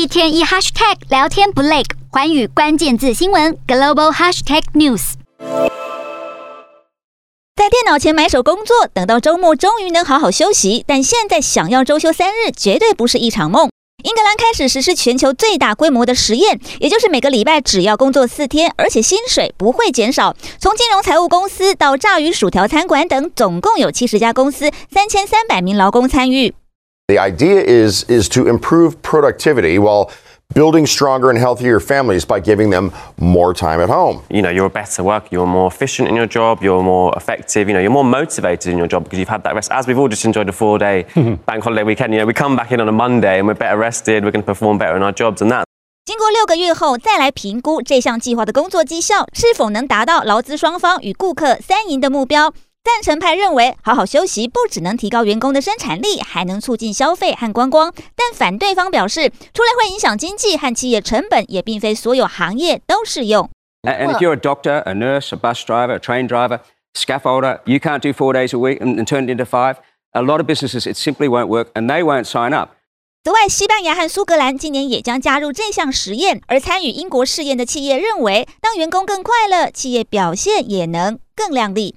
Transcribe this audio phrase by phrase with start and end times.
[0.00, 5.12] 一天一 hashtag 聊天不累，寰宇关键字新闻 global hashtag news。
[7.54, 13.68] 在电脑前埋首工作，等到周末终于能好好休息，但现在想要周休三日，绝对不是一场梦。
[14.02, 20.34] 英格兰开始实施全球最大规模的实验，也就是每个礼拜只要工作四天，而且薪水不会减少。
[20.58, 26.54] 从金融财务公司到炸鱼薯条餐馆等，总共有七十家公司，三千三百名劳工参与。
[27.09, 30.09] The idea is is to improve productivity while
[30.55, 34.23] building stronger and healthier families by giving them more time at home.
[34.29, 37.67] You know, you're a better worker, you're more efficient in your job, you're more effective,
[37.67, 39.71] you know, you're more motivated in your job because you've had that rest.
[39.71, 41.05] As we've all just enjoyed a four day
[41.45, 43.77] bank holiday weekend, you know, we come back in on a Monday and we're better
[43.77, 45.65] rested, we're going to perform better in our jobs and that.
[46.05, 52.53] 经过六个月后，再来评估这项计划的工作绩效是否能达到劳资双方与顾客三赢的目标。
[52.82, 57.92] 赞成派认为，好好休息不只能提高员工的生产力，还能促进消费和观光。
[58.16, 63.48] 但反对方表示，除了会影响经济和企业成本，也并非所有行业都适用。
[63.82, 66.60] And if you're a doctor, a nurse, a bus driver, a train driver,
[66.94, 69.76] scaffolder, you can't do four days a week and turn it into five.
[70.12, 72.70] A lot of businesses, it simply won't work, and they won't sign up.
[73.24, 76.40] 此外，西班牙和苏格兰今年也将加入这项实验。
[76.46, 81.94] 而参与英国试验的企业认为，当员工更快乐，企业表现也能更亮丽。